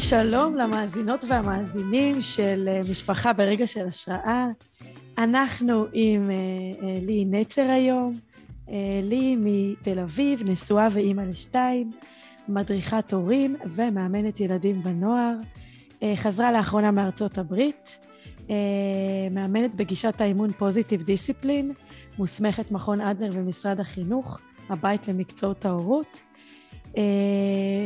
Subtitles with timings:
[0.00, 4.46] שלום למאזינות והמאזינים של אה, משפחה ברגע של השראה.
[5.18, 8.18] אנחנו עם uh, uh, לי נצר היום,
[9.02, 11.90] לי מתל אביב, נשואה ואימא לשתיים,
[12.48, 15.34] מדריכת הורים ומאמנת ילדים ונוער.
[16.16, 17.98] חזרה לאחרונה מארצות הברית,
[19.30, 21.72] מאמנת בגישת האימון פוזיטיב דיסציפלין,
[22.18, 24.38] מוסמכת מכון אדלר ומשרד החינוך,
[24.68, 26.20] הבית למקצועות ההורות.
[26.96, 27.02] אה,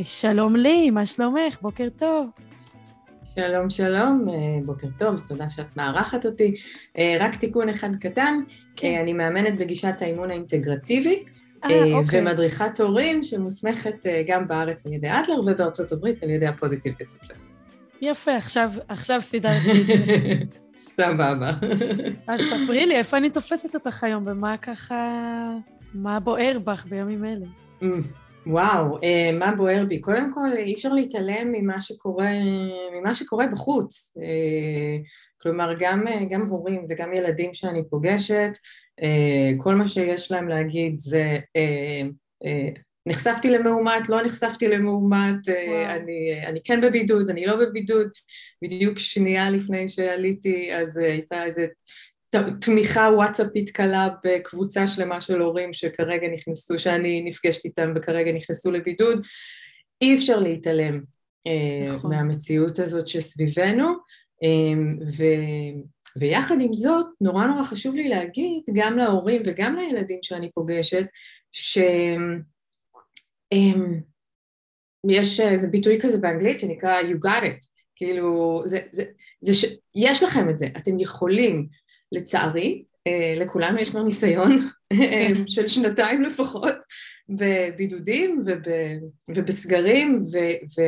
[0.04, 1.56] שלום לי, מה שלומך?
[1.62, 2.26] בוקר טוב.
[3.36, 6.54] שלום, שלום, אה, בוקר טוב, תודה שאת מארחת אותי.
[6.98, 8.40] אה, רק תיקון אחד קטן,
[8.76, 8.98] כן.
[9.02, 11.24] אני מאמנת בגישת האימון האינטגרטיבי,
[11.64, 12.20] אוקיי.
[12.20, 17.38] ומדריכת הורים שמוסמכת גם בארץ על ידי אדלר ובארצות הברית על ידי הפוזיטיב דיסציפלין.
[18.00, 19.94] יפה, עכשיו, עכשיו סידרתי את זה.
[20.96, 21.50] סבבה.
[22.26, 25.10] אז ספרי לי, איפה אני תופסת אותך היום, ומה ככה,
[25.94, 27.46] מה בוער בך בימים אלה?
[28.46, 30.00] וואו, אה, מה בוער בי?
[30.00, 32.30] קודם כל, אי אפשר להתעלם ממה שקורה,
[32.92, 34.14] ממה שקורה בחוץ.
[34.22, 34.96] אה,
[35.42, 38.50] כלומר, גם, גם הורים וגם ילדים שאני פוגשת,
[39.02, 41.38] אה, כל מה שיש להם להגיד זה
[43.06, 45.48] נחשפתי למאומת, לא נחשפתי למאומת,
[45.86, 48.08] אני, אני כן בבידוד, אני לא בבידוד,
[48.62, 51.66] בדיוק שנייה לפני שעליתי אז הייתה איזה
[52.60, 59.26] תמיכה וואטסאפית קלה בקבוצה שלמה של הורים שכרגע נכנסו, שאני נפגשת איתם וכרגע נכנסו לבידוד,
[60.02, 61.00] אי אפשר להתעלם
[61.46, 62.10] אה, נכון.
[62.10, 63.88] מהמציאות הזאת שסביבנו,
[64.42, 64.74] אה,
[65.16, 65.24] ו,
[66.18, 71.04] ויחד עם זאת, נורא נורא חשוב לי להגיד גם להורים וגם לילדים שאני פוגשת,
[71.52, 72.40] שיש
[75.40, 79.04] אה, איזה ביטוי כזה באנגלית שנקרא you got it, כאילו, זה, זה,
[79.40, 79.64] זה ש...
[79.94, 81.68] יש לכם את זה, אתם יכולים,
[82.12, 86.74] לצערי, אה, לכולנו יש כבר ניסיון אה, של שנתיים לפחות
[87.28, 88.62] בבידודים וב,
[89.28, 90.38] ובסגרים, ו,
[90.78, 90.82] ו,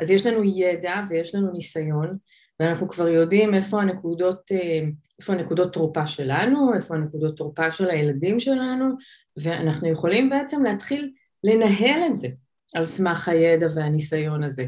[0.00, 2.16] אז יש לנו ידע ויש לנו ניסיון,
[2.60, 4.80] ואנחנו כבר יודעים איפה הנקודות, אה,
[5.20, 8.84] איפה הנקודות תורפה שלנו, איפה הנקודות תורפה של הילדים שלנו,
[9.36, 11.12] ואנחנו יכולים בעצם להתחיל
[11.44, 12.28] לנהל את זה
[12.74, 14.64] על סמך הידע והניסיון הזה.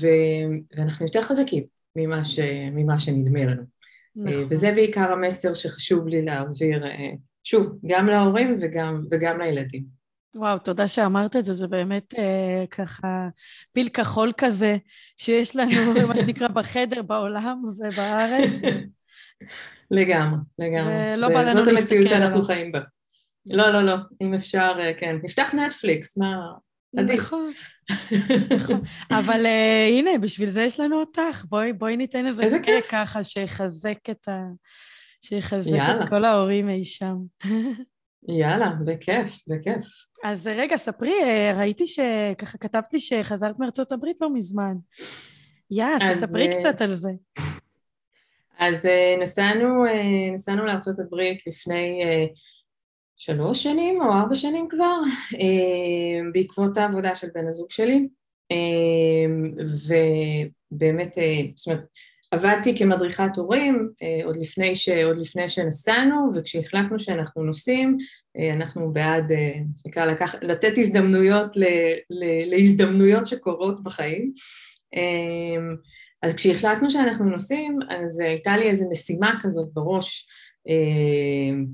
[0.00, 1.64] ואנחנו יותר חזקים
[1.96, 2.38] ממה, ש,
[2.72, 3.79] ממה שנדמה לנו.
[4.16, 4.46] נכון.
[4.50, 7.10] וזה בעיקר המסר שחשוב לי להעביר, אה,
[7.44, 10.00] שוב, גם להורים וגם, וגם לילדים.
[10.34, 13.28] וואו, תודה שאמרת את זה, זה באמת אה, ככה
[13.72, 14.76] פיל כחול כזה
[15.16, 15.70] שיש לנו,
[16.08, 18.50] מה שנקרא, בחדר, בעולם ובארץ.
[19.90, 20.92] לגמרי, לגמרי.
[21.14, 21.64] ולא בא לנו להסתכל.
[21.64, 22.80] זאת המציאות שאנחנו חיים בה.
[23.46, 25.16] לא, לא, לא, אם אפשר, אה, כן.
[25.22, 26.36] נפתח נטפליקס, מה...
[26.96, 27.20] עדיף.
[27.20, 27.52] נכון,
[28.56, 28.80] נכון.
[29.10, 31.44] אבל uh, הנה, בשביל זה יש לנו אותך.
[31.48, 34.42] בואי, בואי ניתן איזה איזה כיף ככה שיחזק את ה...
[35.22, 36.04] שיחזק יאללה.
[36.04, 37.16] את כל ההורים אי שם.
[38.28, 39.86] יאללה, בכיף, בכיף.
[40.24, 44.74] אז רגע, ספרי, אה, ראיתי שככה כתבת לי שחזרת מארצות הברית לא מזמן.
[45.70, 47.10] יאללה, תספרי קצת על זה.
[48.58, 48.76] אז
[49.22, 49.84] נסענו,
[50.32, 52.02] נסענו לארצות הברית לפני
[53.22, 55.00] שלוש שנים או ארבע שנים כבר,
[55.34, 58.08] אה, בעקבות העבודה של בן הזוג שלי,
[58.52, 59.26] אה,
[60.72, 61.84] ובאמת, אה, זאת אומרת,
[62.30, 63.88] עבדתי כמדריכת הורים
[64.24, 67.96] עוד לפני, ש, עוד לפני שנסענו, וכשהחלטנו שאנחנו נוסעים,
[68.56, 69.32] אנחנו בעד,
[69.86, 71.64] נקרא, לקח, לתת הזדמנויות ל,
[72.10, 74.32] ל, להזדמנויות שקורות בחיים.
[76.22, 80.26] אז כשהחלטנו שאנחנו נוסעים, אז הייתה לי איזו משימה כזאת בראש,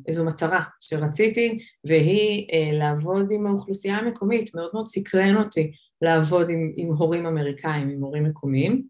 [0.09, 6.73] איזו מטרה שרציתי, והיא אה, לעבוד עם האוכלוסייה המקומית, מאוד מאוד סקרן אותי לעבוד עם,
[6.77, 8.83] עם הורים אמריקאים, עם הורים מקומיים,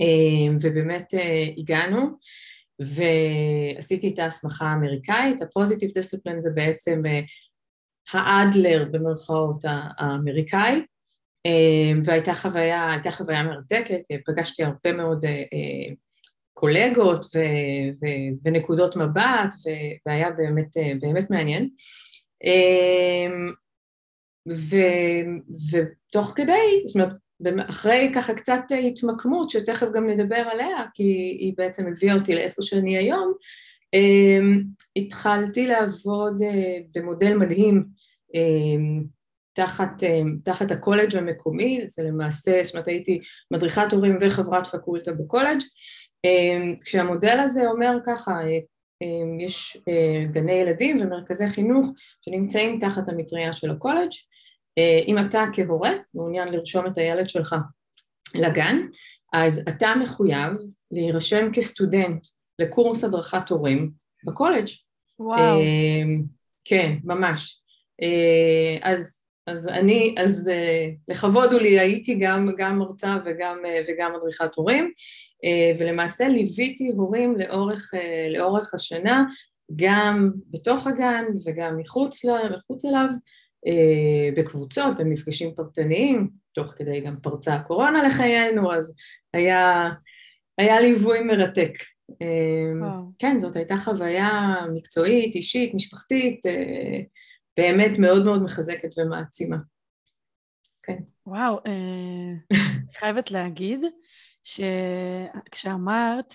[0.00, 1.14] אה, ובאמת
[1.56, 2.08] הגענו,
[2.78, 7.02] ועשיתי את ההסמכה האמריקאית, הפוזיטיב דיסציפלין זה בעצם
[8.12, 9.64] האדלר במרכאות
[9.98, 10.82] האמריקאי,
[12.04, 15.24] והייתה חוויה, חוויה מרתקת, פגשתי הרבה מאוד
[16.54, 17.38] קולגות ו,
[18.00, 18.06] ו,
[18.44, 19.54] ונקודות מבט,
[20.06, 21.68] והיה באמת, באמת מעניין.
[22.44, 23.50] אמ,
[24.48, 24.76] ו,
[25.72, 27.12] ותוך כדי, זאת אומרת,
[27.70, 31.02] אחרי ככה קצת התמקמות, שתכף גם נדבר עליה, כי
[31.38, 33.32] היא בעצם הביאה אותי לאיפה שאני היום,
[33.94, 34.62] אמ,
[34.96, 37.84] התחלתי לעבוד אה, במודל מדהים
[38.34, 39.04] אמ,
[39.52, 40.02] תחת,
[40.44, 43.20] תחת הקולג' המקומי, זה למעשה, זאת אומרת הייתי
[43.50, 45.58] מדריכת הורים וחברת פקולטה בקולג',
[46.84, 48.58] כשהמודל הזה אומר ככה, אה,
[49.02, 51.88] אמ, יש אה, גני ילדים ומרכזי חינוך
[52.24, 54.10] שנמצאים תחת המטריה של הקולג',
[54.78, 57.54] אה, אם אתה כהורה מעוניין לרשום את הילד שלך
[58.34, 58.76] לגן,
[59.32, 60.52] אז אתה מחויב
[60.90, 62.26] להירשם כסטודנט
[62.58, 63.90] לקורס הדרכת הורים
[64.24, 64.66] בקולג'.
[65.18, 65.60] וואו.
[66.64, 67.60] כן, ממש.
[68.82, 70.50] אז אז אני, אז
[71.08, 74.92] לכבוד הוא לי, הייתי גם, גם מרצה וגם, וגם מדריכת הורים,
[75.78, 79.24] ולמעשה ליוויתי הורים לאורך, uh, לאורך השנה,
[79.76, 83.06] גם בתוך הגן וגם מחוץ, לה, מחוץ אליו,
[83.66, 88.94] uh, בקבוצות, במפגשים פרטניים, תוך כדי גם פרצה הקורונה לחיינו, אז
[89.34, 89.90] היה,
[90.58, 91.72] היה ליווי מרתק.
[92.10, 96.40] Uh, כן, זאת הייתה חוויה מקצועית, אישית, משפחתית,
[97.56, 99.56] באמת מאוד מאוד מחזקת ומעצימה.
[100.82, 100.98] כן.
[101.26, 102.58] וואו, אה,
[102.98, 103.80] חייבת להגיד
[104.44, 106.34] שכשאמרת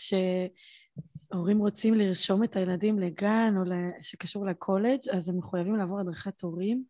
[1.31, 3.63] שהורים רוצים לרשום את הילדים לגן או
[4.01, 6.83] שקשור לקולג' אז הם מחויבים לעבור הדרכת הורים,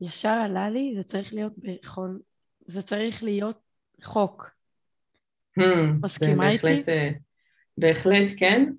[0.00, 2.16] ישר עלה לי, זה צריך להיות בכל,
[2.66, 3.58] זה צריך להיות
[4.02, 4.50] חוק.
[5.60, 5.62] Hmm,
[6.02, 6.82] מסכימה איתי?
[6.88, 7.10] אה,
[7.78, 8.72] בהחלט כן.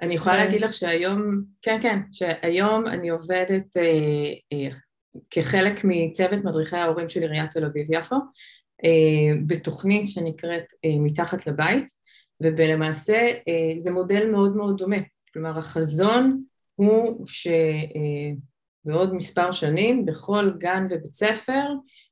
[0.00, 3.82] אני יכולה להגיד לך שהיום, כן, כן, שהיום אני עובדת אה,
[4.52, 4.76] אה,
[5.30, 8.16] כחלק מצוות מדריכי ההורים של עיריית תל אביב-יפו,
[9.46, 11.86] בתוכנית שנקראת אה, מתחת לבית,
[12.40, 14.96] ולמעשה אה, זה מודל מאוד מאוד דומה.
[15.32, 16.42] כלומר, החזון
[16.74, 21.64] הוא שבעוד אה, מספר שנים בכל גן ובית ספר,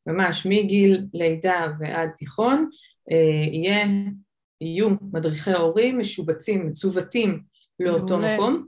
[0.07, 2.69] ממש מגיל לידה ועד תיכון,
[3.13, 3.87] אה, יהיה,
[4.61, 7.43] יהיו מדריכי הורים משובצים, מצוותים
[7.81, 8.19] לאותו.
[8.19, 8.67] מקום.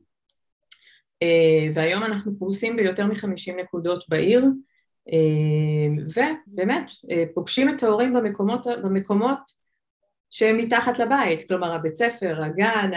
[1.22, 4.50] אה, והיום אנחנו פרוסים ביותר מחמישים נקודות בעיר, אה,
[6.16, 9.38] ובאמת אה, פוגשים את ההורים במקומות, במקומות
[10.30, 12.90] שהם מתחת לבית, כלומר הבית ספר, הגן,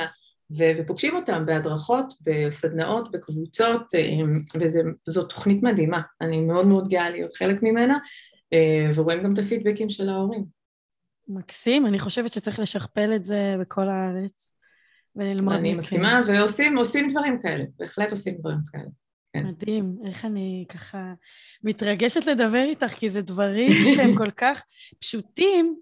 [0.57, 3.81] ופוגשים אותם בהדרכות, בסדנאות, בקבוצות,
[5.07, 7.97] וזו תוכנית מדהימה, אני מאוד מאוד גאה להיות חלק ממנה,
[8.95, 10.45] ורואים גם את הפידבקים של ההורים.
[11.27, 14.55] מקסים, אני חושבת שצריך לשכפל את זה בכל הארץ.
[15.15, 18.89] וללמוד אני מסכימה, ועושים דברים כאלה, בהחלט עושים דברים כאלה.
[19.33, 19.45] כן.
[19.47, 21.13] מדהים, איך אני ככה
[21.63, 24.61] מתרגשת לדבר איתך, כי זה דברים שהם כל כך
[24.99, 25.75] פשוטים,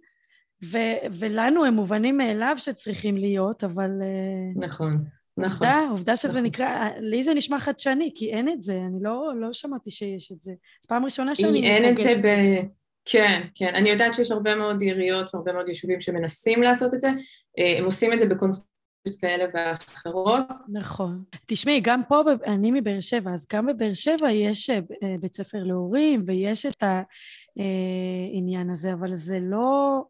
[0.64, 3.90] ו- ולנו הם מובנים מאליו שצריכים להיות, אבל...
[4.02, 4.92] אה, נכון,
[5.38, 5.68] נכון.
[5.68, 6.46] עובדה, עובדה שזה נכון.
[6.46, 10.42] נקרא, לי זה נשמע חדשני, כי אין את זה, אני לא, לא שמעתי שיש את
[10.42, 10.52] זה.
[10.82, 11.66] זו פעם ראשונה שאני מתרגשת.
[11.66, 12.28] אין את זה ב...
[13.06, 13.76] כן, כן.
[13.76, 17.10] אני יודעת שיש הרבה מאוד עיריות והרבה מאוד יישובים שמנסים לעשות את זה.
[17.60, 18.71] אה, הם עושים את זה בקונסט...
[19.22, 20.46] כאלה ואחרות.
[20.70, 21.24] נכון.
[21.46, 25.64] תשמעי, גם פה, אני מבאר שבע, אז גם בבאר שבע יש אה, אה, בית ספר
[25.64, 30.04] להורים ויש את העניין אה, הזה, אבל זה לא,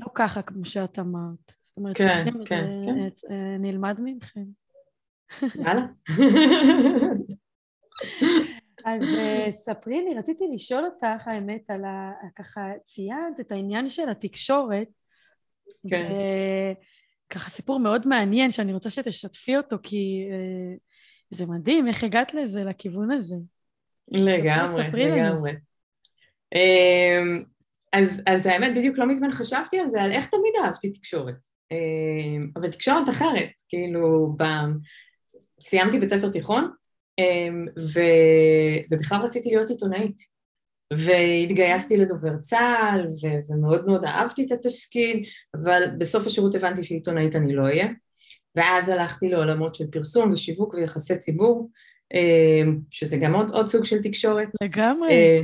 [0.00, 1.52] לא ככה כמו שאת אמרת.
[1.62, 2.68] זאת אומרת, כן, כן,
[3.16, 3.56] זה, כן.
[3.58, 4.44] נלמד מכם.
[5.54, 5.86] יאללה.
[8.84, 9.02] אז
[9.52, 12.12] ספרי לי, רציתי לשאול אותך, האמת, על ה...
[12.36, 14.88] ככה ציינת את העניין של התקשורת.
[15.90, 16.12] כן.
[17.30, 20.76] ככה סיפור מאוד מעניין שאני רוצה שתשתפי אותו, כי אה,
[21.30, 23.36] זה מדהים, איך הגעת לזה, לכיוון הזה.
[24.08, 25.52] לגמרי, לגמרי.
[26.54, 27.20] אה,
[27.92, 31.46] אז, אז האמת, בדיוק לא מזמן חשבתי על זה, על איך תמיד אהבתי תקשורת.
[31.72, 34.44] אה, אבל תקשורת אחרת, כאילו, ב...
[35.60, 36.70] סיימתי בית ספר תיכון,
[37.18, 37.48] אה,
[37.78, 38.00] ו...
[38.90, 40.37] ובכלל רציתי להיות עיתונאית.
[40.92, 47.54] והתגייסתי לדובר צה"ל, ו- ומאוד מאוד אהבתי את התפקיד, אבל בסוף השירות הבנתי שעיתונאית אני
[47.54, 47.88] לא אהיה,
[48.56, 51.70] ואז הלכתי לעולמות של פרסום ושיווק ויחסי ציבור,
[52.14, 54.48] אה, שזה גם עוד, עוד סוג של תקשורת.
[54.62, 55.10] לגמרי.
[55.10, 55.40] אה,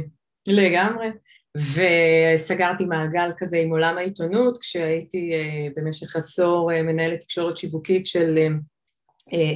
[0.46, 1.08] לגמרי.
[1.56, 8.38] וסגרתי מעגל כזה עם עולם העיתונות, כשהייתי אה, במשך עשור מנהלת תקשורת שיווקית של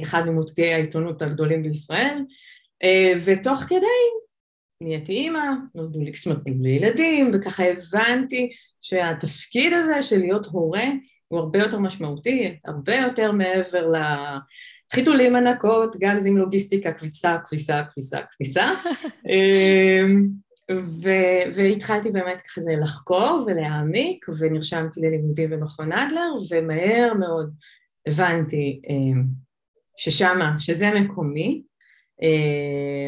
[0.03, 2.17] אחד ממותגי העיתונות הגדולים בישראל,
[3.25, 3.85] ותוך כדי
[4.81, 5.45] נהייתי אימא,
[5.75, 8.49] נולדו לי, זאת אומרת, נולדו לי ילדים, וככה הבנתי
[8.81, 10.85] שהתפקיד הזה של להיות הורה
[11.29, 13.91] הוא הרבה יותר משמעותי, הרבה יותר מעבר
[14.91, 18.73] לחיתולים ענקות, גזים, לוגיסטיקה, כביסה, כביסה, כביסה, כביסה.
[19.29, 20.27] אמ,
[20.71, 27.53] ו- והתחלתי באמת ככה זה לחקור ולהעמיק, ונרשמתי ללימודים במכון אדלר, ומהר מאוד
[28.07, 29.23] הבנתי אמ,
[29.97, 31.63] ששמה, שזה מקומי,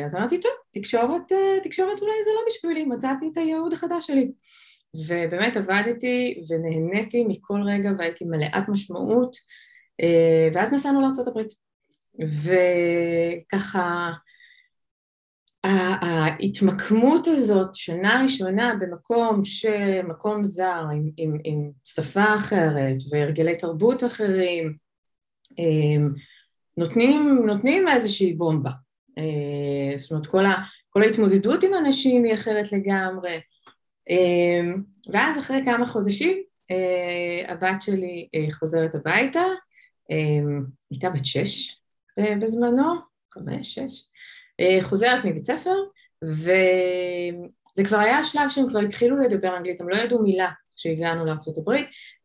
[0.06, 4.32] אז אמרתי, טוב, תקשורת, אה, תקשורת אולי זה לא בשבילי, מצאתי את הייעוד החדש שלי.
[5.08, 9.36] ובאמת עבדתי ונהניתי מכל רגע והייתי מלאת משמעות,
[10.02, 11.42] אה, ואז נסענו לארה"ב.
[12.24, 14.12] וככה,
[15.64, 24.76] ההתמקמות הזאת, שנה ראשונה במקום שמקום זר, עם, עם, עם שפה אחרת והרגלי תרבות אחרים,
[26.78, 28.72] נותנים, נותנים איזושהי בומבה.
[29.18, 30.56] אה, זאת אומרת, כל, ה,
[30.90, 33.40] כל ההתמודדות עם אנשים היא אחרת לגמרי.
[34.10, 34.62] אה,
[35.14, 39.44] ואז אחרי כמה חודשים אה, הבת שלי חוזרת הביתה,
[40.92, 41.80] הייתה בת שש
[42.42, 42.94] בזמנו,
[43.34, 44.04] חמש, שש,
[44.82, 45.76] חוזרת מבית ספר,
[46.24, 51.72] וזה כבר היה השלב שהם כבר התחילו לדבר אנגלית, הם לא ידעו מילה כשהגענו לארה"ב,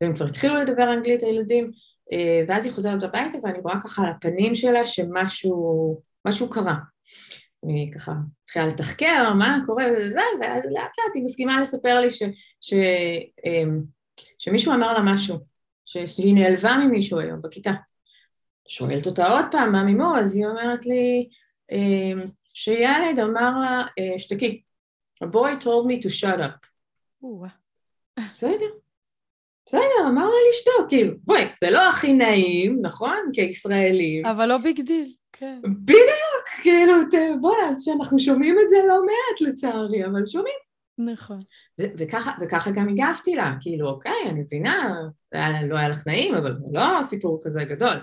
[0.00, 1.71] והם כבר התחילו לדבר אנגלית הילדים,
[2.49, 6.00] ואז היא חוזרת הביתה ואני רואה ככה על הפנים שלה שמשהו
[6.54, 6.76] קרה.
[7.64, 12.23] אני ככה מתחילה לתחקר מה קורה וזה, ואז לאט לאט היא מסכימה לספר לי ש,
[12.61, 12.75] ש,
[13.47, 13.83] אמ,
[14.38, 15.37] שמישהו אמר לה משהו,
[15.85, 17.71] שהיא נעלבה ממישהו היום בכיתה.
[18.68, 20.16] שואלת אותה עוד פעם, מה מימו?
[20.18, 21.28] אז היא אומרת לי
[21.73, 24.62] אמ, שילד אמר לה, אה, שתקי,
[25.25, 26.66] a boy told me to shut up.
[28.25, 28.66] בסדר,
[29.66, 33.30] בסדר, אמר לה לשתוק, כאילו, בואי, זה לא הכי נעים, נכון?
[33.33, 34.26] כישראלים.
[34.26, 35.61] אבל לא big deal, כן.
[35.62, 36.93] בדיוק, כאילו,
[37.40, 40.57] בואי, שאנחנו שומעים את זה לא מעט לצערי, אבל שומעים.
[40.99, 41.38] נכון.
[41.81, 44.95] וככה, וככה גם הגבתי לה, כאילו, אוקיי, אני מבינה,
[45.69, 47.97] לא היה לך נעים, אבל לא סיפור כזה גדול.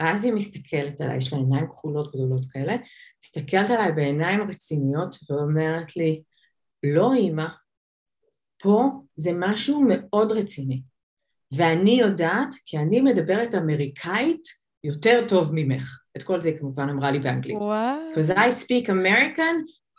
[0.00, 2.76] ואז היא מסתכלת עליי, יש לה עיניים כחולות גדולות כאלה,
[3.24, 6.22] מסתכלת עליי בעיניים רציניות ואומרת לי,
[6.82, 7.46] לא אימא,
[8.58, 10.82] פה זה משהו מאוד רציני,
[11.52, 14.42] ואני יודעת, כי אני מדברת אמריקאית
[14.84, 15.98] יותר טוב ממך.
[16.16, 17.58] את כל זה היא כמובן אמרה לי באנגלית.
[17.58, 19.56] Because I speak American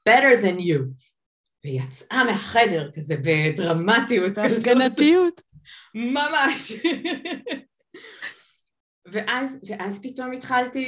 [0.10, 0.80] better than you.
[1.64, 4.52] והיא יצאה מהחדר כזה בדרמטיות כזאת.
[4.52, 5.42] בהפגנתיות.
[5.96, 6.72] ממש.
[9.12, 10.86] ואז, ואז פתאום התחלתי,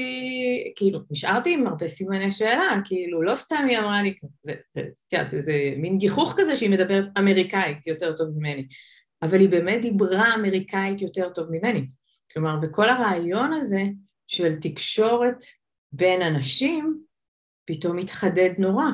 [0.75, 4.81] כאילו, נשארתי עם הרבה סימני שאלה, כאילו, לא סתם היא אמרה לי, זה, זה,
[5.11, 8.67] זה, זה, זה מין גיחוך כזה שהיא מדברת אמריקאית יותר טוב ממני,
[9.21, 11.87] אבל היא באמת דיברה אמריקאית יותר טוב ממני.
[12.31, 13.83] כלומר, וכל הרעיון הזה
[14.27, 15.43] של תקשורת
[15.91, 17.03] בין אנשים,
[17.65, 18.85] פתאום התחדד נורא,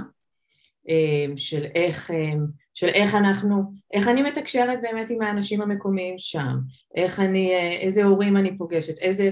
[0.90, 2.34] אה, של איך, אה,
[2.74, 3.64] של איך אנחנו,
[3.94, 6.56] איך אני מתקשרת באמת עם האנשים המקומיים שם,
[6.96, 9.32] איך אני, אה, איזה הורים אני פוגשת, איזה,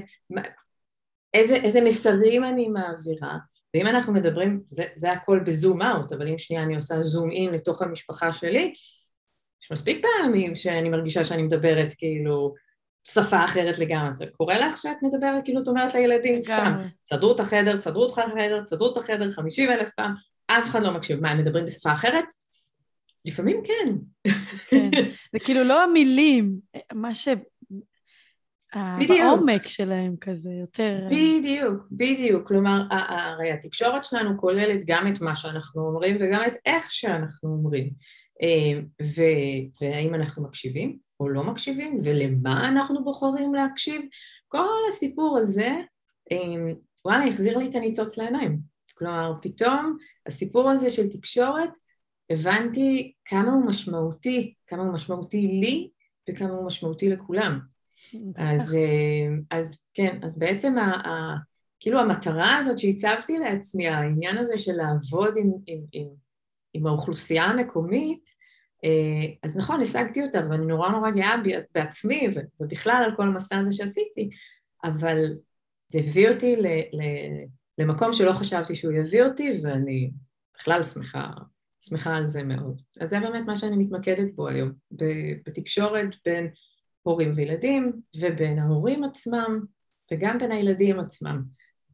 [1.33, 3.37] איזה, איזה מסרים אני מעבירה,
[3.73, 7.53] ואם אנחנו מדברים, זה, זה הכל בזום אאוט, אבל אם שנייה אני עושה זום אין
[7.53, 8.73] לתוך המשפחה שלי,
[9.63, 12.53] יש מספיק פעמים שאני מרגישה שאני מדברת כאילו
[13.07, 14.11] שפה אחרת לגמרי.
[14.17, 18.11] זה קורה לך שאת מדברת, כאילו את אומרת לילדים, סתם, תסדרו את החדר, תסדרו את
[18.11, 20.13] החדר, תסדרו את החדר חמישים אלף פעם,
[20.47, 21.21] אף אחד לא מקשיב.
[21.21, 22.25] מה, הם מדברים בשפה אחרת?
[23.25, 23.95] לפעמים כן.
[24.69, 24.89] כן.
[25.33, 26.55] זה כאילו לא המילים,
[26.93, 27.27] מה ש...
[28.99, 29.19] בדיוק.
[29.19, 31.07] העומק שלהם כזה, יותר...
[31.09, 32.47] בדיוק, בדיוק.
[32.47, 37.89] כלומר, הרי התקשורת שלנו כוללת גם את מה שאנחנו אומרים וגם את איך שאנחנו אומרים.
[38.41, 38.81] אה,
[39.81, 44.01] והאם אנחנו מקשיבים או לא מקשיבים, ולמה אנחנו בוחרים להקשיב,
[44.47, 45.69] כל הסיפור הזה,
[46.31, 46.73] אה,
[47.05, 48.59] וואלה, החזיר לי את הניצוץ לעיניים.
[48.93, 51.69] כלומר, פתאום הסיפור הזה של תקשורת
[52.29, 55.89] הבנתי כמה הוא משמעותי, כמה הוא משמעותי לי
[56.29, 57.59] וכמה הוא משמעותי לכולם.
[58.35, 61.35] אז, אה, אז כן, אז בעצם ה, ה,
[61.79, 66.07] כאילו המטרה הזאת שהצבתי לעצמי, העניין הזה של לעבוד עם, עם, עם,
[66.73, 68.29] עם האוכלוסייה המקומית,
[69.43, 71.35] אז נכון, השגתי אותה ואני נורא נורא גאה
[71.73, 72.27] בעצמי
[72.59, 74.29] ובכלל על כל המסע הזה שעשיתי,
[74.83, 75.17] אבל
[75.87, 77.01] זה הביא אותי ל, ל,
[77.79, 80.11] למקום שלא חשבתי שהוא יביא אותי ואני
[80.57, 81.29] בכלל שמחה
[81.89, 82.81] שמחה על זה מאוד.
[83.01, 84.71] אז זה באמת מה שאני מתמקדת בו היום,
[85.45, 86.49] בתקשורת בין
[87.01, 89.59] הורים וילדים, ובין ההורים עצמם,
[90.11, 91.43] וגם בין הילדים עצמם.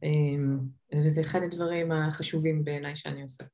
[0.02, 0.58] אמ,
[0.94, 3.44] וזה אחד הדברים החשובים בעיניי שאני עושה.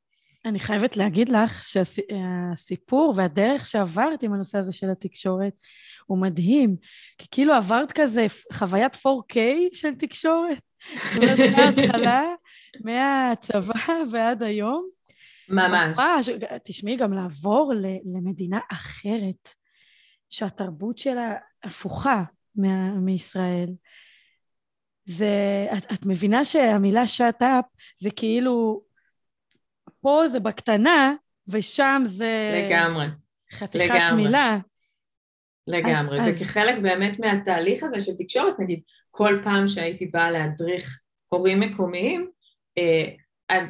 [0.45, 5.52] אני חייבת להגיד לך שהסיפור והדרך שעברת עם הנושא הזה של התקשורת
[6.07, 6.76] הוא מדהים,
[7.18, 9.37] כי כאילו עברת כזה חוויית 4K
[9.73, 10.61] של תקשורת,
[11.57, 12.23] מההתחלה,
[12.85, 14.88] מהצבא ועד היום,
[15.49, 15.99] ממש.
[15.99, 16.28] ממש.
[16.64, 17.73] תשמעי, גם לעבור
[18.14, 19.49] למדינה אחרת,
[20.30, 22.23] שהתרבות שלה הפוכה
[22.57, 23.71] מה, מישראל.
[25.04, 27.02] זה, את, את מבינה שהמילה
[27.40, 27.66] up
[27.99, 28.83] זה כאילו,
[30.00, 31.14] פה זה בקטנה,
[31.49, 32.67] ושם זה...
[32.69, 33.07] לגמרי.
[33.52, 34.23] חתיכת לגמרי.
[34.23, 34.59] מילה.
[35.67, 36.83] לגמרי, אז, וכחלק אז...
[36.83, 42.31] באמת מהתהליך הזה של תקשורת, נגיד, כל פעם שהייתי באה להדריך הורים מקומיים,
[42.78, 43.14] אה,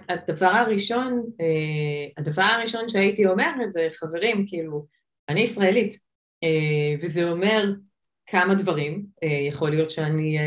[0.09, 4.87] הדבר הראשון, אה, הדבר הראשון שהייתי אומרת זה, חברים, כאילו,
[5.29, 5.99] אני ישראלית,
[6.45, 7.73] אה, וזה אומר
[8.27, 10.39] כמה דברים, אה, יכול להיות שאני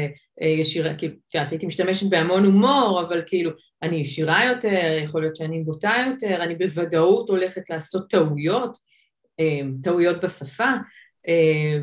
[0.45, 5.35] ישירה, כאילו, את יודעת, הייתי משתמשת בהמון הומור, אבל כאילו, אני ישירה יותר, יכול להיות
[5.35, 8.77] שאני בוטה יותר, אני בוודאות הולכת לעשות טעויות,
[9.83, 10.71] טעויות בשפה,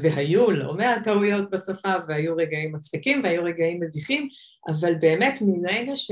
[0.00, 4.28] והיו לא מעט טעויות בשפה, והיו רגעים מצחיקים והיו רגעים מביכים,
[4.68, 6.10] אבל באמת מרגע ש...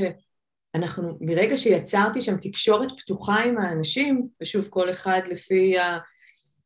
[0.77, 5.99] אנחנו, מרגע שיצרתי שם תקשורת פתוחה עם האנשים, ושוב כל אחד לפי ה, אה,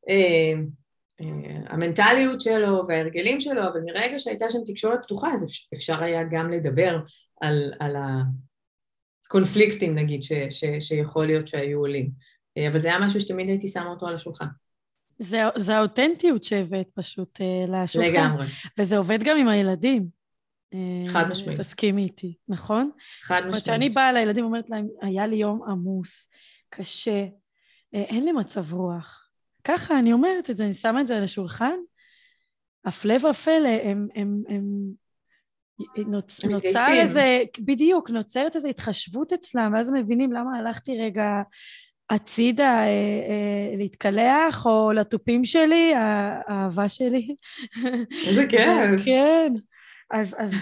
[0.09, 0.53] אה,
[1.67, 6.99] המנטליות שלו וההרגלים שלו, אבל מרגע שהייתה שם תקשורת פתוחה אז אפשר היה גם לדבר
[7.41, 8.23] על, על, ה,
[9.29, 12.11] קונפליקטים נגיד ש, ש, שיכול להיות שהיו עולים.
[12.59, 14.47] אה, אבל זה היה משהו שתמיד הייתי שמה אותו על השולחן.
[15.19, 18.09] זה, זה האותנטיות שהבאת פשוט לשולחן.
[18.09, 18.47] לגמרי.
[18.79, 20.21] וזה עובד גם עם הילדים.
[21.09, 21.61] חד משמעית.
[21.61, 22.91] תסכימי איתי, נכון?
[23.23, 23.45] חד משמעית.
[23.45, 26.29] זאת אומרת, כשאני באה לילדים ואומרת להם, היה לי יום עמוס,
[26.69, 27.25] קשה,
[27.93, 29.20] אין לי מצב רוח.
[29.65, 31.77] ככה אני אומרת את זה, אני שמה את זה על השולחן,
[32.85, 34.65] הפלא ופלא, הם, הם, הם,
[36.07, 36.45] נוצ...
[36.45, 41.43] נוצר איזה, בדיוק, נוצרת איזו התחשבות אצלם, ואז מבינים למה הלכתי רגע
[42.11, 42.87] הצידה אה,
[43.29, 47.35] אה, להתקלח, או לתופים שלי, האהבה שלי.
[48.27, 49.05] איזה כיף.
[49.05, 49.53] כן.
[50.11, 50.53] אז, אז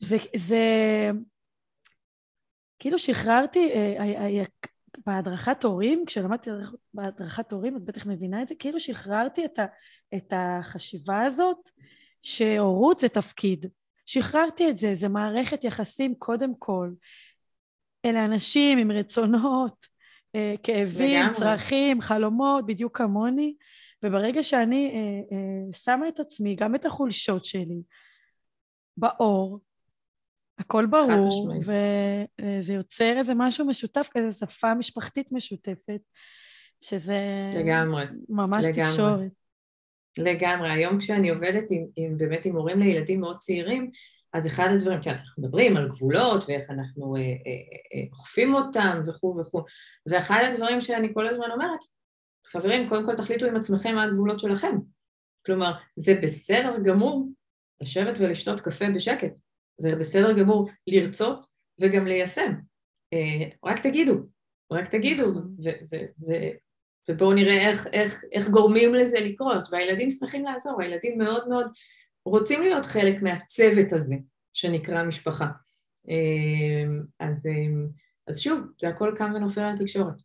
[0.00, 0.64] זה, זה,
[2.78, 4.44] כאילו שחררתי, אה,
[5.06, 6.50] בהדרכת הורים, כשלמדתי
[6.94, 9.66] בהדרכת הורים, את בטח מבינה את זה, כאילו שחררתי את, ה,
[10.14, 11.70] את החשיבה הזאת
[12.22, 13.66] שהורות זה תפקיד.
[14.06, 16.90] שחררתי את זה, זה מערכת יחסים קודם כל.
[18.04, 19.86] אלה אנשים עם רצונות,
[20.34, 21.34] אה, כאבים, לגמרי.
[21.34, 23.54] צרכים, חלומות, בדיוק כמוני,
[24.02, 27.82] וברגע שאני אה, אה, שמה את עצמי, גם את החולשות שלי,
[28.96, 29.60] באור,
[30.60, 36.00] הכל ברור, וזה יוצר איזה משהו משותף, כזה שפה משפחתית משותפת,
[36.80, 37.18] שזה
[37.54, 38.90] לגמרי, ממש לגמרי.
[38.90, 39.30] תקשורת.
[40.18, 40.70] לגמרי.
[40.70, 43.90] היום כשאני עובדת עם, עם, באמת עם הורים לילדים מאוד צעירים,
[44.32, 47.26] אז אחד הדברים, כי אנחנו מדברים על גבולות ואיך אנחנו אה, אה,
[47.94, 49.62] אה, אוכפים אותם וכו' וכו',
[50.06, 51.80] ואחד הדברים שאני כל הזמן אומרת,
[52.46, 54.76] חברים, קודם כל תחליטו עם עצמכם מה הגבולות שלכם.
[55.46, 57.28] כלומר, זה בסדר גמור
[57.80, 59.32] לשבת ולשתות קפה בשקט.
[59.80, 61.46] זה בסדר גמור לרצות
[61.80, 62.52] וגם ליישם.
[63.12, 64.14] אה, רק תגידו,
[64.72, 65.24] רק תגידו.
[67.10, 69.68] ובואו נראה איך, איך, איך גורמים לזה לקרות.
[69.70, 71.66] והילדים שמחים לעזור, הילדים מאוד מאוד
[72.24, 74.14] רוצים להיות חלק מהצוות הזה
[74.54, 75.46] שנקרא משפחה.
[76.10, 76.84] אה,
[77.20, 77.86] אז, אה,
[78.26, 80.22] אז שוב, זה הכל קם ונופל על תקשורת.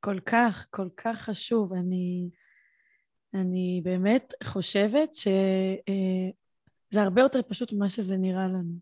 [0.00, 1.72] כל כך, כל כך חשוב.
[1.72, 2.30] אני,
[3.34, 5.28] אני באמת חושבת ש...
[6.90, 8.72] זה הרבה יותר פשוט ממה שזה נראה לנו.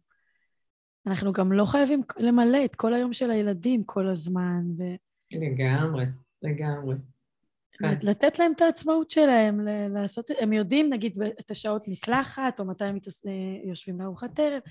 [1.06, 4.62] אנחנו גם לא חייבים למלא את כל היום של הילדים כל הזמן.
[4.78, 4.82] ו...
[5.32, 6.04] לגמרי,
[6.42, 6.94] לגמרי.
[7.78, 7.94] כן.
[8.02, 12.98] לתת להם את העצמאות שלהם, לעשות, הם יודעים נגיד את השעות מקלחת, או מתי הם
[13.26, 13.32] אה,
[13.64, 14.62] יושבים לארוחת ערב,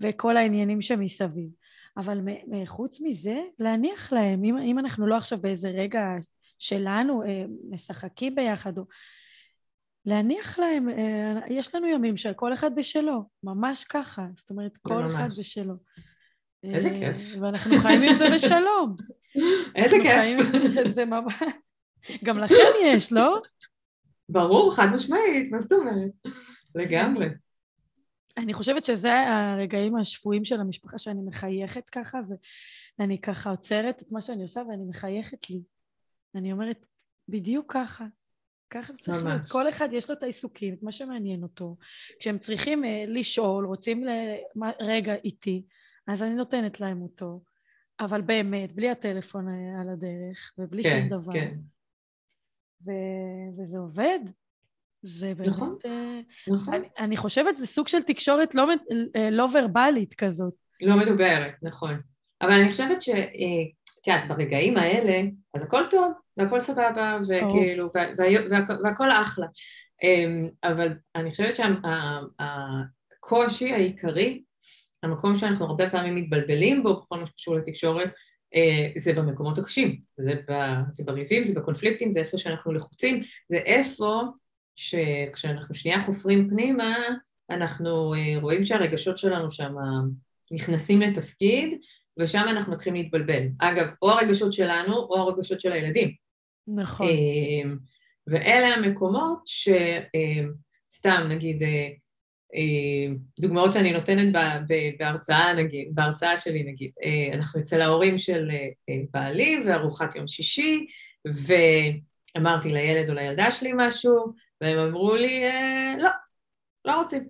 [0.00, 1.48] וכל העניינים שמסביב.
[1.96, 2.20] אבל
[2.66, 6.02] חוץ מזה, להניח להם, אם, אם אנחנו לא עכשיו באיזה רגע
[6.58, 8.84] שלנו, אה, משחקים ביחד, או
[10.06, 15.14] להניח להם, אה, יש לנו ימים שכל אחד בשלו, ממש ככה, זאת אומרת, כל ממש.
[15.14, 15.74] אחד בשלו.
[16.64, 17.36] איזה אה, כיף.
[17.40, 18.96] ואנחנו חיים עם זה בשלום.
[19.76, 20.46] איזה כיף.
[20.94, 21.34] זה ממש...
[22.24, 23.40] גם לכם יש, לא?
[24.28, 26.10] ברור, חד משמעית, מה זאת אומרת?
[26.74, 27.28] לגמרי.
[28.36, 32.18] אני חושבת שזה הרגעים השפויים של המשפחה שאני מחייכת ככה,
[32.98, 35.62] ואני ככה עוצרת את מה שאני עושה ואני מחייכת לי.
[36.34, 36.86] אני אומרת,
[37.28, 38.04] בדיוק ככה.
[38.70, 39.42] ככה צריך להיות.
[39.48, 41.76] כל אחד יש לו את העיסוקים, את מה שמעניין אותו.
[42.20, 44.08] כשהם צריכים uh, לשאול, רוצים ל...
[44.80, 45.64] רגע איתי,
[46.06, 47.42] אז אני נותנת להם אותו.
[48.00, 51.32] אבל באמת, בלי הטלפון uh, על הדרך, ובלי כן, שום דבר.
[51.32, 51.54] כן.
[52.86, 52.90] ו...
[53.58, 54.18] וזה עובד.
[55.02, 55.48] זה באמת...
[55.48, 56.74] נכון, uh, נכון.
[56.74, 58.66] אני, אני חושבת זה סוג של תקשורת לא,
[59.30, 60.54] לא ורבלית כזאת.
[60.80, 62.00] לא מדוברת, נכון.
[62.42, 63.08] אבל אני חושבת ש...
[64.04, 67.90] את יודעת, ברגעים האלה, אז הכל טוב, והכל סבבה, וכאילו,
[68.84, 69.46] והכל אחלה.
[70.02, 71.54] אמ, אבל אני חושבת
[73.20, 74.42] שהקושי העיקרי,
[75.02, 78.10] המקום שאנחנו הרבה פעמים מתבלבלים בו בכל מה שקשור לתקשורת,
[78.54, 80.32] אה, זה במקומות הקשים, זה,
[80.90, 84.22] זה בריבים, זה בקונפליקטים, זה איפה שאנחנו לחוצים, זה איפה
[84.76, 86.96] שכשאנחנו שנייה חופרים פנימה,
[87.50, 89.74] אנחנו אה, רואים שהרגשות שלנו שם
[90.50, 91.78] נכנסים לתפקיד,
[92.18, 93.42] ושם אנחנו מתחילים להתבלבל.
[93.58, 96.23] אגב, או הרגשות שלנו או הרגשות של הילדים.
[96.68, 97.06] נכון.
[97.06, 97.76] אמ,
[98.26, 101.88] ואלה המקומות שסתם, אמ, נגיד, אה,
[102.54, 104.36] אמ, דוגמאות שאני נותנת
[104.98, 110.86] בהרצאה, נגיד, בהרצאה שלי, נגיד, אה, אנחנו אצל ההורים של אה, בעלי וארוחת יום שישי,
[111.24, 115.42] ואמרתי לילד או לילדה שלי משהו, והם אמרו לי,
[115.98, 116.10] לא,
[116.84, 117.28] לא רוצים.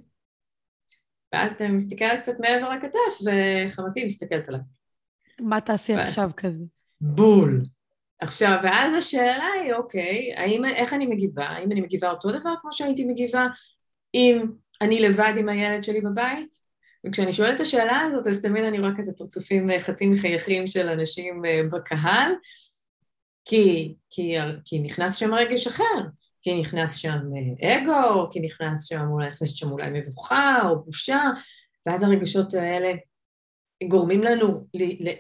[1.32, 4.60] ואז אתה מסתכל קצת מעבר לכתף, וחמתי מסתכלת עליי.
[5.40, 6.64] מה תעשי עכשיו כזה?
[7.00, 7.62] בול.
[8.24, 11.44] עכשיו, ואז השאלה היא, אוקיי, האם, איך אני מגיבה?
[11.44, 13.46] האם אני מגיבה אותו דבר כמו שהייתי מגיבה?
[14.14, 14.46] אם
[14.80, 16.54] אני לבד עם הילד שלי בבית?
[17.06, 20.88] וכשאני שואלת את השאלה הזאת, אז תמיד אני רואה כזה פרצופים אה, חצי מחייכים של
[20.88, 22.32] אנשים אה, בקהל,
[23.44, 26.00] כי, כי, כי נכנס שם רגש אחר,
[26.42, 27.18] כי נכנס שם
[27.62, 31.20] אה, אגו, כי נכנס שם אולי, נכנס שם אולי מבוכה או בושה,
[31.87, 32.92] ואז הרגשות האלה
[33.88, 34.66] גורמים לנו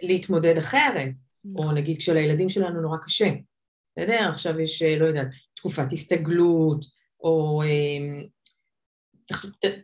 [0.02, 1.10] להתמודד אחרת,
[1.56, 1.74] או נכון.
[1.74, 3.30] נגיד כשלילדים שלנו נורא קשה,
[3.92, 4.28] בסדר?
[4.32, 6.84] עכשיו יש, לא יודעת, תקופת הסתגלות,
[7.20, 8.26] או אמ,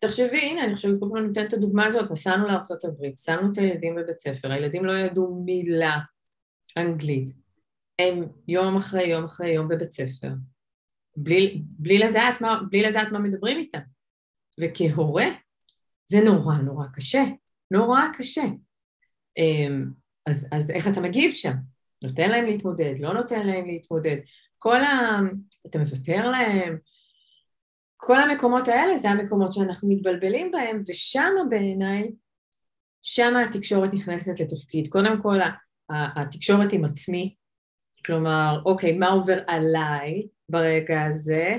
[0.00, 4.20] תחשבי, הנה, אני חושבת, כל ניתן את הדוגמה הזאת, נסענו לארה"ב, שמנו את הילדים בבית
[4.20, 5.98] ספר, הילדים לא ידעו מילה
[6.76, 7.30] אנגלית,
[7.98, 10.28] הם יום אחרי יום אחרי יום בבית ספר,
[11.16, 13.80] בלי, בלי, לדעת, מה, בלי לדעת מה מדברים איתם.
[14.60, 15.26] וכהורה,
[16.06, 17.24] זה נורא נורא קשה,
[17.70, 18.44] נורא קשה.
[19.38, 19.90] אמ,
[20.26, 21.52] אז, אז איך אתה מגיב שם?
[22.02, 24.16] נותן להם להתמודד, לא נותן להם להתמודד.
[24.58, 25.18] כל ה...
[25.66, 26.78] אתה מוותר להם,
[27.96, 32.10] כל המקומות האלה זה המקומות שאנחנו מתבלבלים בהם, ושם בעיניי,
[33.02, 34.88] שם התקשורת נכנסת לתפקיד.
[34.88, 35.38] קודם כל,
[35.90, 37.34] התקשורת עם עצמי,
[38.06, 41.56] כלומר, אוקיי, מה עובר עליי ברגע הזה?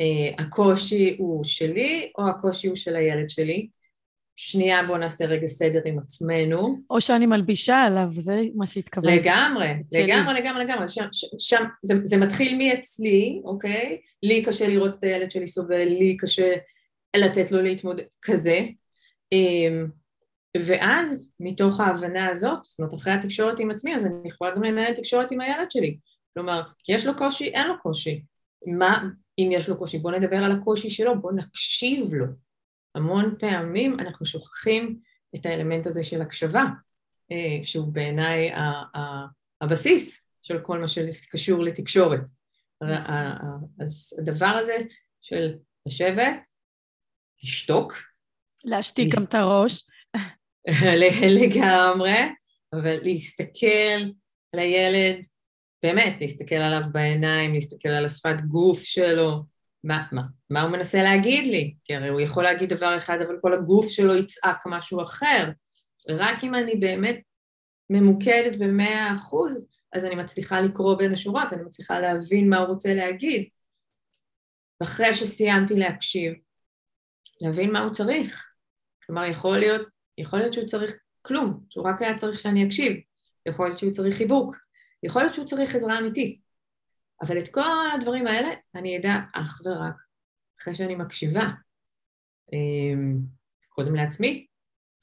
[0.00, 3.68] אה, הקושי הוא שלי או הקושי הוא של הילד שלי?
[4.36, 6.78] שנייה, בואו נעשה רגע סדר עם עצמנו.
[6.90, 9.16] או שאני מלבישה עליו, זה מה שהתכוונתי.
[9.16, 10.88] לגמרי, לגמרי, לגמרי, לגמרי.
[10.88, 11.04] שם,
[11.38, 13.98] שם זה, זה מתחיל מאצלי, אוקיי?
[14.22, 16.52] לי קשה לראות את הילד שלי סובל, לי קשה
[17.16, 18.60] לתת לו להתמודד, כזה.
[19.32, 19.86] אמ,
[20.56, 24.94] ואז, מתוך ההבנה הזאת, זאת אומרת, אחרי התקשורת עם עצמי, אז אני יכולה גם לנהל
[24.94, 25.98] תקשורת עם הילד שלי.
[26.34, 28.22] כלומר, יש לו קושי, אין לו קושי.
[28.66, 29.04] מה,
[29.38, 29.98] אם יש לו קושי?
[29.98, 32.26] בואו נדבר על הקושי שלו, בואו נקשיב לו.
[32.94, 34.98] המון פעמים אנחנו שוכחים
[35.34, 36.64] את האלמנט הזה של הקשבה,
[37.32, 38.50] אה, שהוא בעיניי
[39.60, 42.22] הבסיס של כל מה שקשור לתקשורת.
[43.80, 44.76] אז הדבר הזה
[45.22, 45.54] של
[45.86, 46.48] לשבת,
[47.42, 47.94] לשתוק.
[48.64, 49.86] להשתיק גם את הראש.
[51.40, 52.18] לגמרי,
[52.72, 54.00] אבל להסתכל
[54.52, 55.20] על הילד,
[55.82, 59.42] באמת, להסתכל עליו בעיניים, להסתכל על השפת גוף שלו,
[59.84, 61.74] מה, מה, מה הוא מנסה להגיד לי?
[61.84, 65.50] כי הרי הוא יכול להגיד דבר אחד, אבל כל הגוף שלו יצעק משהו אחר.
[66.08, 67.20] רק אם אני באמת
[67.90, 72.94] ממוקדת במאה אחוז, אז אני מצליחה לקרוא בין השורות, אני מצליחה להבין מה הוא רוצה
[72.94, 73.48] להגיד.
[74.80, 76.34] ואחרי שסיימתי להקשיב,
[77.40, 78.48] להבין מה הוא צריך.
[79.06, 82.92] כלומר, יכול להיות, יכול להיות שהוא צריך כלום, שהוא רק היה צריך שאני אקשיב.
[83.46, 84.56] יכול להיות שהוא צריך חיבוק.
[85.02, 86.43] יכול להיות שהוא צריך עזרה אמיתית.
[87.22, 89.94] אבל את כל הדברים האלה אני אדע אך ורק
[90.60, 91.44] אחרי שאני מקשיבה.
[92.52, 93.18] אמ,
[93.68, 94.46] קודם לעצמי,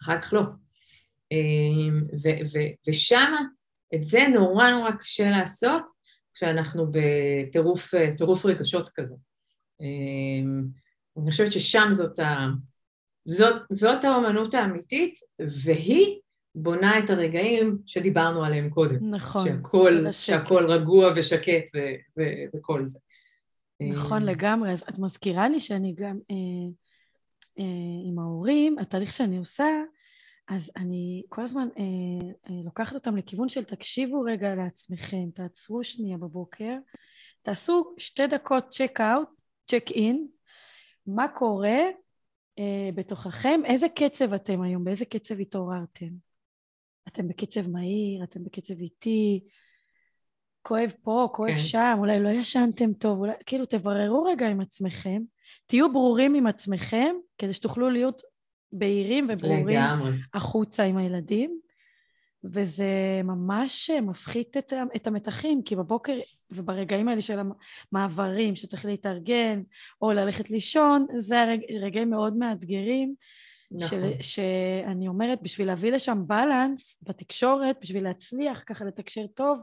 [0.04, 0.42] אחר כך לא.
[1.32, 2.02] אמ,
[2.88, 3.42] ושמה,
[3.96, 5.84] את זה נורא נורא קשה לעשות
[6.34, 9.16] כשאנחנו בטירוף רגשות כזה.
[9.82, 10.64] אמ,
[11.18, 12.48] אני חושבת ששם זאת, ה,
[13.26, 15.14] זאת, זאת האמנות האמיתית,
[15.64, 16.20] והיא
[16.56, 19.16] בונה את הרגעים שדיברנו עליהם קודם.
[19.16, 19.46] נכון.
[19.46, 21.80] שהכל, שהכל רגוע ושקט ו,
[22.18, 22.22] ו,
[22.56, 23.00] וכל זה.
[23.82, 24.72] נכון אה, לגמרי.
[24.72, 26.36] אז את מזכירה לי שאני גם אה,
[27.60, 29.66] אה, עם ההורים, התהליך שאני עושה,
[30.48, 31.84] אז אני כל הזמן אה,
[32.50, 36.74] אה, לוקחת אותם לכיוון של תקשיבו רגע לעצמכם, תעצרו שנייה בבוקר,
[37.42, 39.28] תעשו שתי דקות צ'ק אאוט,
[39.68, 40.28] צ'ק אין,
[41.08, 41.80] מה קורה
[42.60, 46.31] אה, בתוככם, איזה קצב אתם היום, באיזה קצב התעוררתם.
[47.12, 49.40] אתם בקצב מהיר, אתם בקצב איטי,
[50.62, 51.60] כואב פה, כואב כן.
[51.60, 55.22] שם, אולי לא ישנתם טוב, אולי, כאילו תבררו רגע עם עצמכם,
[55.66, 58.22] תהיו ברורים עם עצמכם, כדי שתוכלו להיות
[58.74, 60.12] בהירים וברורים לגמרי.
[60.34, 61.60] החוצה עם הילדים,
[62.44, 66.20] וזה ממש מפחית את, את המתחים, כי בבוקר
[66.52, 67.40] וברגעים האלה של
[67.92, 69.62] המעברים, שצריך להתארגן
[70.02, 73.16] או ללכת לישון, זה רגעים מאוד מאתגרים.
[73.72, 74.00] נכון.
[74.00, 79.60] של, שאני אומרת, בשביל להביא לשם בלנס בתקשורת, בשביל להצליח ככה לתקשר טוב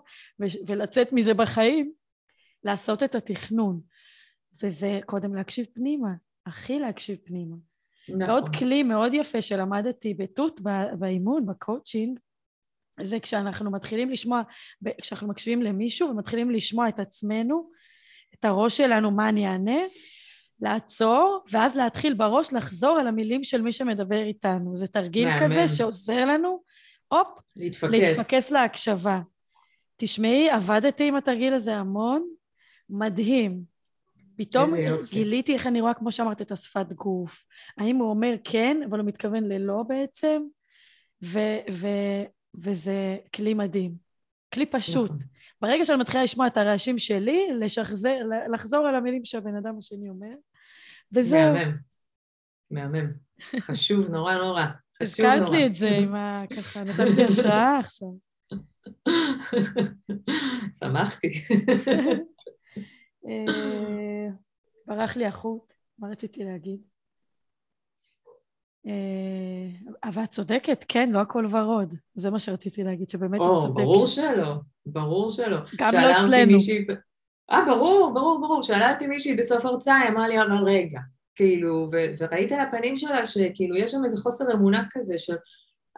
[0.67, 1.93] ולצאת מזה בחיים,
[2.65, 3.81] לעשות את התכנון.
[4.63, 6.11] וזה קודם להקשיב פנימה,
[6.47, 7.57] הכי להקשיב פנימה.
[8.09, 8.23] נכון.
[8.23, 10.61] ועוד כלי מאוד יפה שלמדתי בתור
[10.99, 12.19] באימון, בקואוצ'ינג,
[13.03, 14.43] זה כשאנחנו מתחילים לשמוע,
[15.01, 17.71] כשאנחנו מקשיבים למישהו ומתחילים לשמוע את עצמנו,
[18.35, 19.81] את הראש שלנו, מה אני אענה,
[20.61, 24.77] לעצור, ואז להתחיל בראש לחזור על המילים של מי שמדבר איתנו.
[24.77, 25.45] זה תרגיל מאמן.
[25.45, 26.63] כזה שעוזר לנו,
[27.09, 27.91] הופ, להתפקס.
[27.91, 29.21] להתפקס להקשבה.
[29.97, 32.29] תשמעי, עבדתי עם התרגיל הזה המון,
[32.91, 33.61] מדהים.
[34.37, 34.65] פתאום
[35.11, 37.45] גיליתי איך אני רואה, כמו שאמרת, את השפת גוף.
[37.79, 40.43] האם הוא אומר כן, אבל הוא מתכוון ללא בעצם,
[41.25, 43.95] ו- ו- וזה כלי מדהים.
[44.55, 45.05] כלי פשוט.
[45.05, 45.19] נכון.
[45.61, 48.17] ברגע שאני מתחילה לשמוע את הרעשים שלי, לשחזר,
[48.53, 50.35] לחזור על המילים שהבן אדם השני אומר,
[51.13, 51.55] וזהו.
[51.55, 51.77] מהמם.
[52.71, 53.13] מהמם.
[53.61, 54.65] חשוב נורא נורא.
[55.03, 55.35] חשוב נורא.
[55.35, 56.45] הזכרת לי את זה עם ה...
[56.57, 58.09] ככה, נתת לי השראה עכשיו.
[60.79, 61.31] שמחתי.
[63.27, 64.29] אה,
[64.87, 66.81] ברח לי החוט, מה רציתי להגיד?
[70.05, 71.95] אבל את צודקת, כן, לא הכל ורוד.
[72.15, 73.75] זה מה שרציתי להגיד, שבאמת את צודקת.
[73.75, 74.55] ברור שלא,
[74.87, 75.59] ברור שלא.
[75.77, 76.59] גם לא אצלנו.
[77.51, 78.63] אה, ברור, ברור, ברור.
[78.63, 81.01] שאלה אותי מישהי בסוף הרצאה, היא אמרה לי, אבל רגע,
[81.35, 85.31] כאילו, ו- וראית על הפנים שלה שכאילו יש שם איזה חוסר אמונה כזה, ש...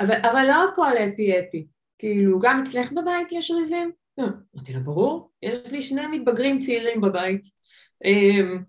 [0.01, 1.67] אבל, אבל לא הכל אפי אפי.
[1.99, 3.91] כאילו, גם אצלך בבית יש ריבים?
[4.19, 4.25] לא.
[4.55, 7.43] אמרתי לה, ברור, יש לי שני מתבגרים צעירים בבית.
[8.05, 8.63] אמ,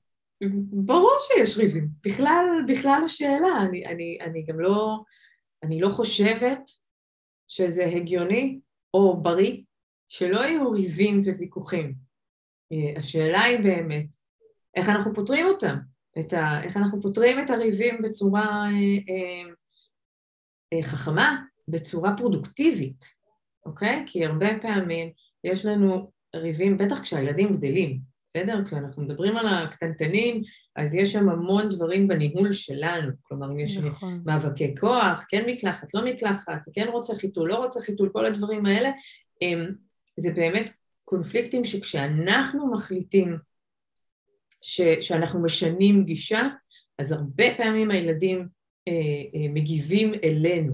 [0.86, 4.98] ברור שיש ריבים, בכלל, בכלל השאלה, אני, אני, אני גם לא,
[5.64, 6.62] אני לא חושבת
[7.48, 8.60] שזה הגיוני
[8.94, 9.58] או בריא
[10.10, 12.11] שלא יהיו ריבים וויכוחים.
[12.72, 14.16] אה, השאלה היא באמת,
[14.76, 15.78] איך אנחנו פותרים אותם?
[16.20, 18.70] את ה, איך אנחנו פותרים את הריבים בצורה אה,
[19.10, 19.54] אה,
[20.74, 23.06] אה, חכמה, בצורה פרודוקטיבית,
[23.66, 24.04] אוקיי?
[24.08, 25.10] כי הרבה פעמים
[25.44, 28.66] יש לנו ריבים, בטח כשהילדים גדלים, בסדר?
[28.66, 30.44] כשאנחנו מדברים על הקטנטנים,
[30.76, 33.12] אז יש שם המון דברים בניהול שלנו.
[33.22, 34.22] כלומר, יש נכון.
[34.26, 38.92] מאבקי כוח, כן מקלחת, לא מקלחת, כן רוצה חיתול, לא רוצה חיתול, כל הדברים האלה,
[40.18, 40.72] זה באמת
[41.12, 43.38] קונפליקטים שכשאנחנו מחליטים
[44.62, 46.42] ש, שאנחנו משנים גישה,
[47.00, 48.48] אז הרבה פעמים הילדים
[48.88, 48.94] אה,
[49.36, 50.74] אה, מגיבים אלינו.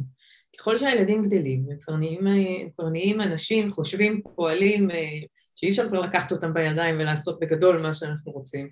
[0.57, 1.61] ככל שהילדים גדלים,
[1.99, 5.19] נהיים, הם כבר נהיים אנשים, חושבים, פועלים, אה,
[5.55, 8.69] שאי אפשר כבר לקחת אותם בידיים ולעשות בגדול מה שאנחנו רוצים,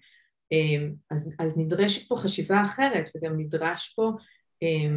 [0.54, 4.12] אה, אז, אז נדרשת פה חשיבה אחרת, וגם נדרש פה,
[4.64, 4.90] אה,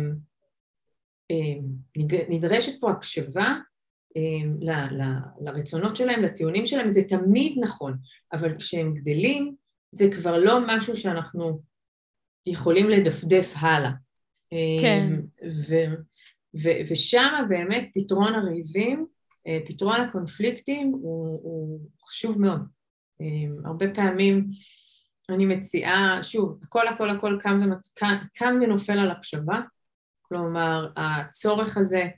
[2.29, 3.55] נדרשת פה הקשבה
[4.61, 5.03] ל, ל,
[5.41, 7.97] לרצונות שלהם, לטיעונים שלהם, זה תמיד נכון,
[8.33, 9.55] אבל כשהם גדלים,
[9.93, 11.61] זה כבר לא משהו שאנחנו
[12.47, 13.91] יכולים לדפדף הלאה.
[14.81, 15.07] כן.
[15.45, 15.75] ו,
[16.63, 19.07] ו- ושם באמת פתרון הריבים,
[19.47, 22.61] אה, פתרון הקונפליקטים הוא, הוא חשוב מאוד.
[23.21, 23.27] אה,
[23.65, 24.47] הרבה פעמים
[25.31, 27.93] אני מציעה, שוב, הכל הכל הכל קם, ומצ...
[27.95, 29.61] קם, קם ונופל על הקשבה,
[30.23, 32.09] כלומר הצורך הזה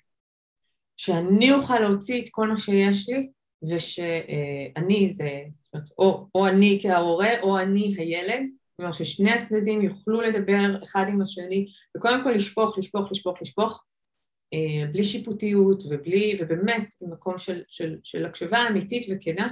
[1.02, 3.30] שאני אוכל להוציא את כל מה שיש לי
[3.62, 10.20] ושאני זה, זאת אומרת, או, או אני כהורה או אני הילד, כלומר ששני הצדדים יוכלו
[10.20, 13.84] לדבר אחד עם השני וקודם כל לשפוך, לשפוך, לשפוך, לשפוך
[14.52, 19.48] אה, בלי שיפוטיות ובלי, ובאמת במקום של, של, של הקשבה אמיתית וכנה.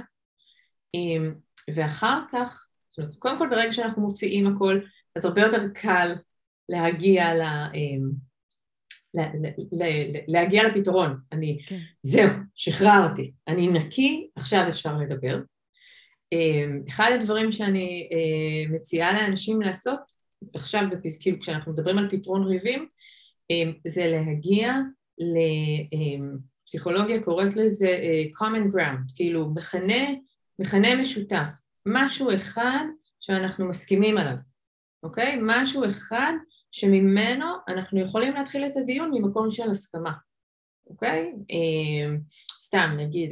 [0.95, 1.31] אה,
[1.73, 4.79] ואחר כך, זאת אומרת, קודם כל ברגע שאנחנו מוציאים הכל,
[5.15, 6.15] אז הרבה יותר קל
[6.69, 7.41] להגיע ל...
[7.41, 8.28] אה,
[10.27, 11.79] להגיע לפתרון, אני, כן.
[12.01, 15.39] זהו, שחררתי, אני נקי, עכשיו אפשר לדבר.
[16.89, 18.09] אחד הדברים שאני
[18.69, 19.99] מציעה לאנשים לעשות,
[20.53, 20.83] עכשיו,
[21.19, 22.87] כאילו כשאנחנו מדברים על פתרון ריבים,
[23.49, 24.73] אמ, זה להגיע
[26.65, 30.03] לפסיכולוגיה אמ, קוראת לזה אה, common ground, כאילו מכנה,
[30.59, 31.53] מכנה משותף,
[31.85, 32.85] משהו אחד
[33.19, 34.37] שאנחנו מסכימים עליו,
[35.03, 35.39] אוקיי?
[35.41, 36.33] משהו אחד
[36.71, 40.13] שממנו אנחנו יכולים להתחיל את הדיון ממקום של הסכמה,
[40.89, 41.33] אוקיי?
[41.49, 42.19] אמ,
[42.59, 43.31] סתם נגיד,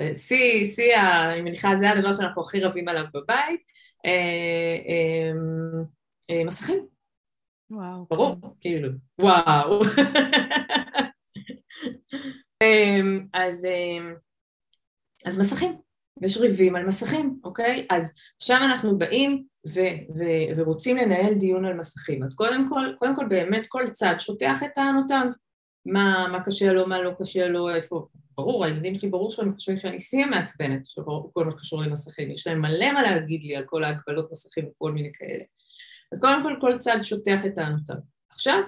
[0.00, 0.96] אה, שיא, שיא,
[1.32, 3.62] אני מניחה זה הדבר שאנחנו הכי רבים עליו בבית,
[4.06, 5.32] אה,
[6.44, 6.86] מסכים.
[7.70, 8.06] וואו.
[8.10, 8.48] ברור, כן.
[8.60, 8.88] כאילו,
[9.20, 9.80] וואו.
[12.62, 14.14] אמ, אז, אמ,
[15.26, 15.80] אז מסכים,
[16.22, 17.86] יש ריבים על מסכים, אוקיי?
[17.90, 22.22] אז שם אנחנו באים ו- ו- ורוצים לנהל דיון על מסכים.
[22.22, 25.26] אז קודם כל, קודם כל באמת כל צד שוטח את טענותיו.
[25.86, 28.06] מה, מה קשה לו, מה לא קשה לו, איפה...
[28.36, 30.82] ברור, הילדים שלי ברור שהם חושבים שאני שיא המעצבנת,
[31.32, 32.30] כל מה שקשור למסכים.
[32.30, 35.44] יש להם מלא מה להגיד לי על כל ההגבלות מסכים וכל מיני כאלה.
[36.12, 37.96] אז קודם כל כל צד שוטח את טענותיו.
[38.30, 38.60] עכשיו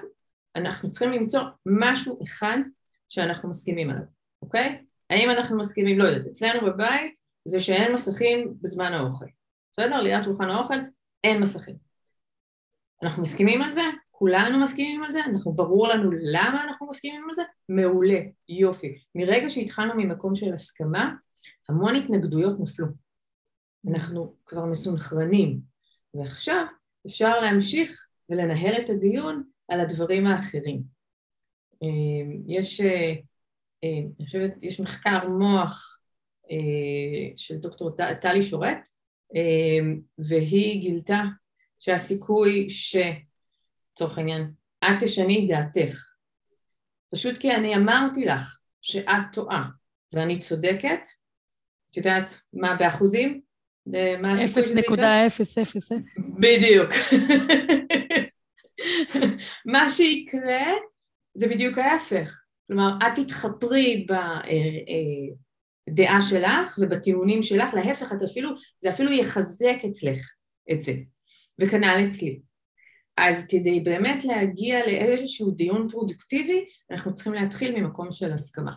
[0.57, 2.59] אנחנו צריכים למצוא משהו אחד
[3.09, 4.05] שאנחנו מסכימים עליו,
[4.43, 4.85] אוקיי?
[5.11, 9.27] האם אנחנו מסכימים, לא יודעת, אצלנו בבית זה שאין מסכים בזמן האוכל.
[9.73, 10.01] בסדר?
[10.01, 10.79] ליד שולחן האוכל
[11.25, 11.77] אין מסכים.
[13.03, 13.83] אנחנו מסכימים על זה?
[14.11, 15.21] כולנו מסכימים על זה?
[15.25, 17.43] אנחנו, ברור לנו למה אנחנו מסכימים על זה?
[17.69, 18.99] מעולה, יופי.
[19.15, 21.15] מרגע שהתחלנו ממקום של הסכמה,
[21.69, 22.87] המון התנגדויות נפלו.
[23.91, 25.61] אנחנו כבר מסונכרנים.
[26.15, 26.67] ועכשיו
[27.07, 30.83] אפשר להמשיך ולנהל את הדיון על הדברים האחרים.
[31.83, 33.13] אמ, יש, אה,
[33.85, 35.99] אה, אני חושבת, יש מחקר מוח
[36.51, 38.89] אה, של דוקטור טלי שורט,
[40.19, 41.23] והיא גילתה
[41.79, 42.97] שהסיכוי ש...
[43.93, 44.51] לצורך העניין,
[44.85, 46.09] את תשני דעתך.
[47.15, 49.69] פשוט כי אני אמרתי לך שאת טועה
[50.13, 51.07] ואני צודקת,
[51.91, 53.41] את יודעת מה באחוזים?
[54.21, 55.27] מה הסיכוי שזה יקרה?
[55.27, 55.31] 0.000.
[56.39, 56.91] בדיוק.
[59.73, 60.65] מה שיקרה
[61.35, 62.41] זה בדיוק ההפך.
[62.67, 64.07] כלומר, את תתחפרי
[65.91, 70.31] בדעה שלך ובטיעונים שלך, להפך, את אפילו, זה אפילו יחזק אצלך
[70.73, 70.93] את זה,
[71.61, 72.41] וכנ"ל אצלי.
[73.17, 78.73] אז כדי באמת להגיע לאיזשהו דיון פרודוקטיבי, אנחנו צריכים להתחיל ממקום של הסכמה.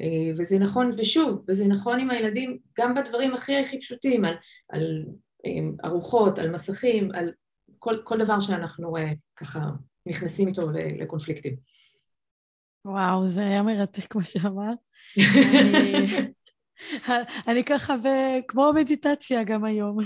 [0.00, 4.34] אה, וזה נכון, ושוב, וזה נכון עם הילדים גם בדברים הכי הכי פשוטים, על,
[4.68, 5.04] על
[5.46, 7.32] אה, ארוחות, על מסכים, על
[7.78, 9.60] כל, כל דבר שאנחנו אה, ככה
[10.06, 11.56] נכנסים איתו לקונפליקטים.
[12.84, 14.78] וואו, זה היה מרתק מה שאמרת.
[15.60, 16.06] אני,
[17.48, 18.06] אני ככה ב,
[18.48, 19.98] כמו מדיטציה גם היום,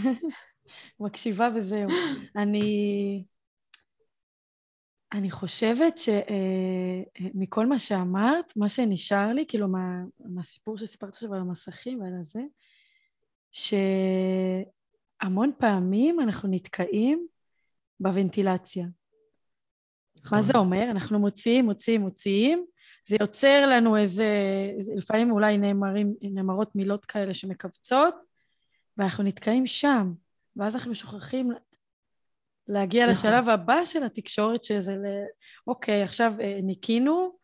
[1.00, 1.88] מקשיבה וזהו.
[2.36, 3.24] אני,
[5.12, 11.40] אני חושבת שמכל אה, מה שאמרת, מה שנשאר לי, כאילו מה, מהסיפור שסיפרת עכשיו על
[11.40, 12.40] המסכים ועל הזה,
[15.22, 17.26] שהמון פעמים אנחנו נתקעים
[18.00, 18.86] בוונטילציה.
[20.24, 20.38] נכון.
[20.38, 20.90] מה זה אומר?
[20.90, 22.66] אנחנו מוציאים, מוציאים, מוציאים,
[23.08, 24.28] זה יוצר לנו איזה,
[24.96, 28.14] לפעמים אולי נאמרים, נאמרות מילות כאלה שמקבצות,
[28.96, 30.12] ואנחנו נתקעים שם,
[30.56, 31.52] ואז אנחנו שוכחים
[32.68, 33.12] להגיע נכון.
[33.12, 35.06] לשלב הבא של התקשורת, שזה ל...
[35.66, 37.36] אוקיי, עכשיו אה, ניקינו,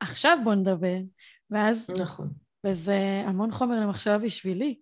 [0.00, 0.98] עכשיו בוא נדבר.
[1.50, 1.90] ואז...
[2.02, 2.28] נכון.
[2.66, 4.78] וזה המון חומר למחשבה בשבילי.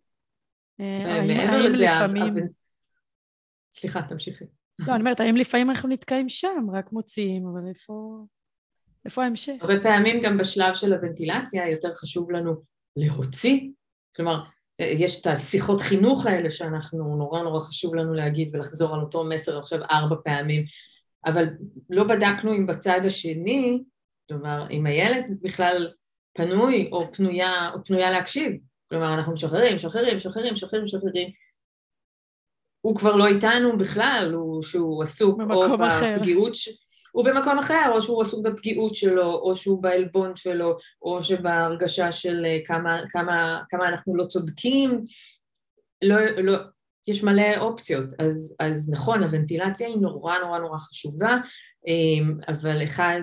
[0.81, 2.29] אה, מעבר לזה, לפעמים...
[3.70, 4.44] סליחה, תמשיכי.
[4.79, 8.24] לא, אני אומרת, האם לפעמים אנחנו נתקעים שם, רק מוציאים, אבל איפה...
[9.07, 9.53] איפה ההמשך?
[9.61, 12.55] הרבה פעמים גם בשלב של הוונטילציה יותר חשוב לנו
[12.97, 13.61] להוציא,
[14.16, 14.40] כלומר,
[14.79, 19.59] יש את השיחות חינוך האלה שאנחנו, נורא נורא חשוב לנו להגיד ולחזור על אותו מסר
[19.59, 20.64] עכשיו ארבע פעמים,
[21.27, 21.47] אבל
[21.90, 23.83] לא בדקנו אם בצד השני,
[24.29, 25.92] כלומר, אם הילד בכלל
[26.33, 28.53] פנוי או פנויה, או פנויה להקשיב,
[28.88, 31.31] כלומר, אנחנו משחררים, משחררים, משחררים, משחררים, משחררים,
[32.81, 36.69] הוא כבר לא איתנו בכלל, הוא שהוא עסוק או בפגיעות, ש...
[37.16, 42.44] הוא במקום אחר, או שהוא עסוק בפגיעות שלו, או שהוא בעלבון שלו, או שבהרגשה של
[42.44, 45.02] אה, כמה, כמה, כמה אנחנו לא צודקים,
[46.05, 46.57] לא, לא,
[47.07, 51.37] יש מלא אופציות, אז, אז נכון, הוונטילציה היא נורא נורא נורא חשובה,
[51.87, 53.20] אמ, אבל אחד,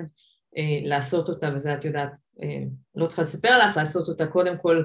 [0.57, 2.63] אה, לעשות אותה, וזה את יודעת, אה,
[2.95, 4.83] לא צריכה לספר לך, לעשות אותה קודם כל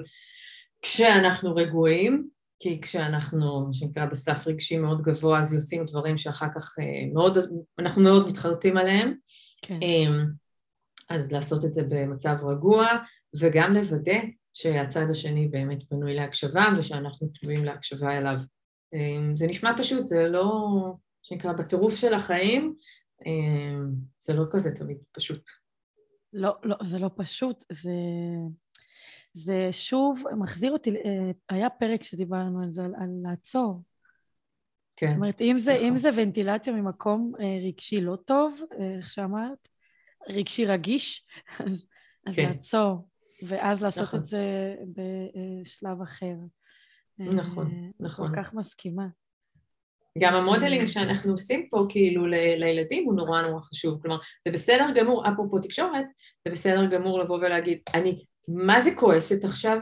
[0.82, 6.78] כשאנחנו רגועים, כי כשאנחנו, מה שנקרא, בסף רגשי מאוד גבוה, אז יוצאים דברים שאחר כך
[6.78, 7.38] אה, מאוד,
[7.78, 9.14] אנחנו מאוד מתחרטים עליהם.
[9.62, 9.78] כן.
[9.82, 10.24] אמ,
[11.10, 12.86] אז לעשות את זה במצב רגוע,
[13.40, 14.18] וגם לוודא
[14.52, 18.36] שהצד השני באמת בנוי להקשבה, ושאנחנו פנויים להקשבה אליו.
[18.94, 20.44] אמ, זה נשמע פשוט, זה לא,
[20.84, 20.92] מה
[21.22, 22.74] שנקרא, בטירוף של החיים,
[23.26, 23.90] אמ,
[24.20, 25.42] זה לא כזה תמיד פשוט.
[26.32, 27.90] לא, לא, זה לא פשוט, זה...
[29.34, 33.82] זה שוב מחזיר אותי, אה, היה פרק שדיברנו על זה, על, על לעצור.
[34.96, 35.06] כן.
[35.06, 35.86] זאת אומרת, אם זה, נכון.
[35.86, 39.68] אם זה ונטילציה ממקום אה, רגשי לא טוב, אה, איך שאמרת,
[40.28, 41.26] רגשי רגיש,
[41.66, 41.86] אז,
[42.26, 42.48] אז כן.
[42.48, 43.08] לעצור,
[43.48, 44.20] ואז לעשות נכון.
[44.20, 46.34] את זה בשלב אחר.
[47.18, 48.28] נכון, נכון.
[48.28, 49.06] כל כך מסכימה.
[50.18, 54.02] גם המודלינג שאנחנו עושים פה כאילו ל- לילדים הוא נורא נורא חשוב.
[54.02, 56.04] כלומר, זה בסדר גמור, אפרופו תקשורת,
[56.44, 59.78] זה בסדר גמור לבוא ולהגיד, אני מה זה כועסת עכשיו,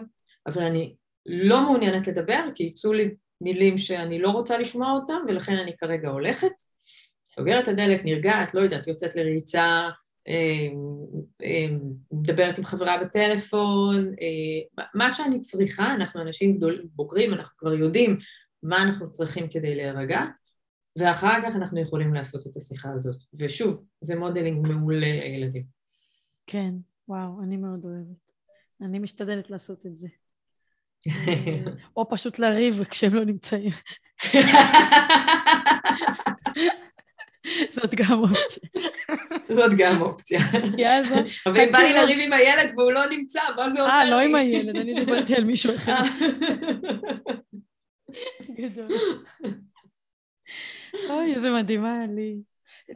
[0.47, 0.95] אבל אני
[1.27, 6.09] לא מעוניינת לדבר, כי יצאו לי מילים שאני לא רוצה לשמוע אותם, ולכן אני כרגע
[6.09, 6.53] הולכת,
[7.25, 9.89] סוגרת את הדלת, נרגעת, לא יודעת, יוצאת לריצה,
[10.29, 10.69] אה,
[11.43, 11.77] אה,
[12.13, 18.19] מדברת עם חברה בטלפון, אה, מה שאני צריכה, אנחנו אנשים גדול, בוגרים, אנחנו כבר יודעים
[18.63, 20.25] מה אנחנו צריכים כדי להירגע,
[20.99, 23.17] ואחר כך אנחנו יכולים לעשות את השיחה הזאת.
[23.39, 25.65] ושוב, זה modeling מעולה לילדים.
[26.47, 26.75] כן,
[27.09, 28.36] וואו, אני מאוד אוהבת.
[28.81, 30.09] אני משתדלת לעשות את זה.
[31.97, 33.71] או פשוט לריב כשהם לא נמצאים.
[37.73, 38.69] זאת גם אופציה.
[39.49, 40.41] זאת גם אופציה.
[41.47, 44.05] אבל אם בא לי לריב עם הילד והוא לא נמצא, מה זה עושה לי?
[44.05, 46.03] אה, לא עם הילד, אני דיברתי על מישהו אחר.
[48.51, 48.89] גדול.
[51.11, 52.37] אוי, איזה מדהימה לי.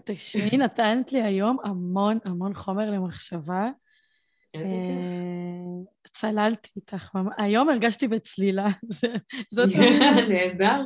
[0.05, 3.71] תשמעי, נתנת לי היום המון המון חומר למחשבה.
[4.55, 5.05] איזה כיף.
[5.05, 8.67] אה, צללתי איתך, היום הרגשתי בצלילה,
[9.55, 9.69] זאת.
[10.29, 10.85] נהדר.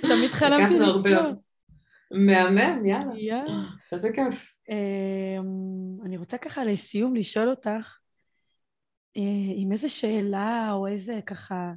[0.00, 1.36] תמיד חלמתי לצלול.
[2.10, 3.54] מהמם, יאללה.
[3.92, 4.54] איזה כיף.
[4.68, 7.98] אמ, אני רוצה ככה לסיום לשאול אותך,
[9.16, 9.22] אה,
[9.56, 11.72] עם איזה שאלה או איזה ככה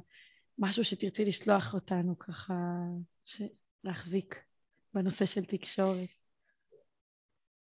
[0.58, 2.54] משהו שתרצי לשלוח אותנו ככה,
[3.84, 4.42] להחזיק
[4.94, 6.08] בנושא של תקשורת.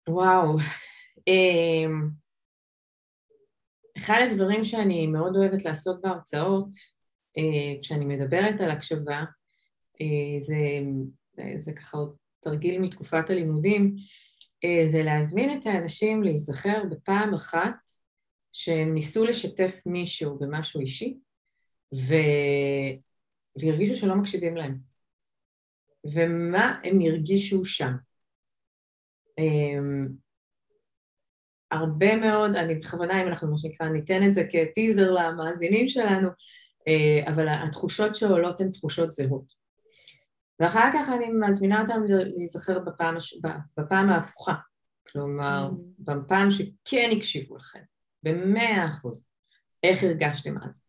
[0.09, 0.57] וואו.
[3.99, 6.69] אחד הדברים שאני מאוד אוהבת לעשות בהרצאות,
[7.39, 9.25] אה, כשאני מדברת על הקשבה,
[10.01, 10.57] אה, זה,
[11.57, 13.97] זה ככה עוד תרגיל מתקופת הלימודים,
[14.65, 17.75] אה, זה להזמין את האנשים להיזכר בפעם אחת
[18.53, 21.19] שהם ניסו לשתף מישהו במשהו אישי
[21.95, 22.15] ו...
[23.61, 24.79] והרגישו שלא מקשיבים להם.
[26.15, 27.93] ומה הם הרגישו שם.
[31.71, 36.29] הרבה מאוד, אני בכוונה, אם אנחנו מה שנקרא, ניתן את זה כטיזר למאזינים שלנו,
[36.89, 39.53] אה, אבל התחושות שעולות הן תחושות זהות.
[40.61, 42.03] ואחר כך אני מזמינה אותם
[42.37, 43.15] להיזכר בפעם,
[43.79, 44.55] בפעם ההפוכה,
[45.13, 45.75] כלומר, mm.
[45.99, 47.81] בפעם שכן הקשיבו לכם,
[48.23, 49.25] במאה אחוז,
[49.83, 50.89] איך הרגשתם אז.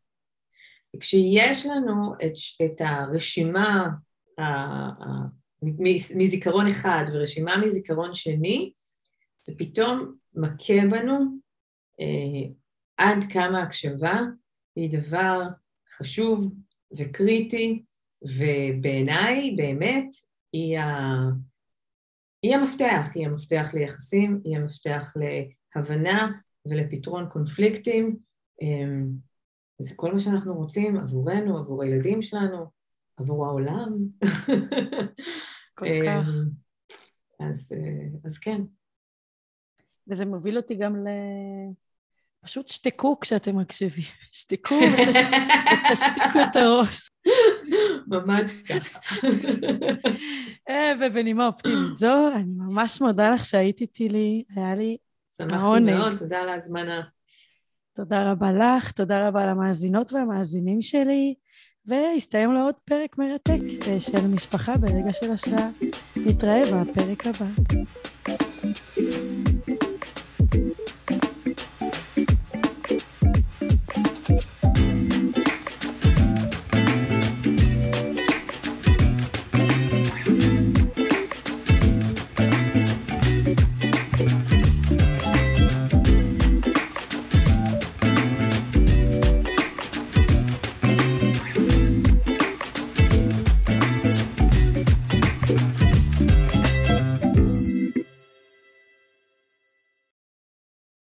[0.96, 2.34] וכשיש לנו את,
[2.66, 3.90] את הרשימה
[6.16, 8.72] מזיכרון אחד ורשימה מזיכרון שני,
[9.38, 11.20] זה פתאום מכה בנו
[12.00, 12.52] אה,
[12.98, 14.20] עד כמה הקשבה
[14.76, 15.42] היא דבר
[15.98, 16.54] חשוב
[16.98, 17.84] וקריטי,
[18.22, 20.16] ובעיניי באמת
[20.54, 21.08] היא, ה...
[22.44, 25.14] היא המפתח, היא המפתח ליחסים, היא המפתח
[25.76, 26.32] להבנה
[26.66, 28.18] ולפתרון קונפליקטים.
[28.62, 29.02] אה,
[29.82, 32.66] וזה כל מה שאנחנו רוצים עבורנו, עבור הילדים שלנו,
[33.18, 33.98] עבור העולם.
[35.76, 36.30] כל כך.
[37.40, 37.72] אז,
[38.26, 38.62] אז כן.
[40.10, 41.08] וזה מוביל אותי גם ל...
[42.42, 44.04] פשוט שתקו כשאתם מקשיבים.
[44.32, 47.10] שתקו ותשתיקו את הראש.
[48.08, 49.00] ממש ככה.
[50.70, 54.98] אה, ובנימה אופטימית זו, אני ממש מודה לך שהיית איתי לי, היה לי
[55.38, 57.02] שמחתי מאוד, תודה על ההזמנה.
[57.94, 61.36] תודה רבה לך, תודה רבה למאזינות והמאזינים שלי,
[61.90, 63.60] והסתיים לו עוד פרק מרתק
[64.00, 65.70] של משפחה ברגע של השראה.
[66.16, 67.46] נתראה בפרק הבא.
[71.08, 71.39] thank you